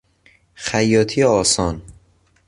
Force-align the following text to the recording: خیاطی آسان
خیاطی 0.55 1.23
آسان 1.23 1.81